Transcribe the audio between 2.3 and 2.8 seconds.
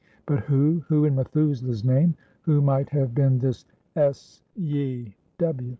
who